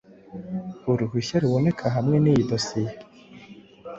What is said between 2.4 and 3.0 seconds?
dosiye